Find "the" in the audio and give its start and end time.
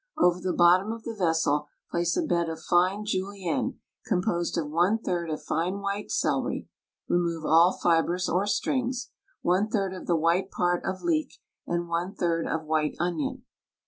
0.41-0.51, 1.03-1.13, 10.07-10.15